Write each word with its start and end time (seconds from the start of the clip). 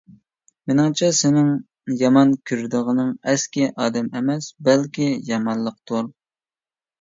مېنىڭچە، 0.69 1.09
سېنىڭ 1.17 1.51
يامان 1.99 2.31
كۆرىدىغىنىڭ 2.51 3.11
ئەسكى 3.33 3.67
ئادەم 3.85 4.09
ئەمەس، 4.21 4.49
بەلكى 4.71 5.11
يامانلىقتۇر. 5.31 6.11